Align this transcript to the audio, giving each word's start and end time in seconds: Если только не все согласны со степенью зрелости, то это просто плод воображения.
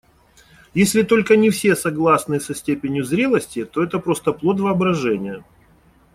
Если 0.73 1.03
только 1.03 1.35
не 1.37 1.51
все 1.51 1.75
согласны 1.75 2.39
со 2.39 2.55
степенью 2.55 3.03
зрелости, 3.03 3.65
то 3.65 3.83
это 3.83 3.99
просто 3.99 4.33
плод 4.33 4.59
воображения. 4.59 5.43